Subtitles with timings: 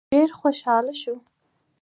[0.11, 1.15] ډېر خوشاله شو.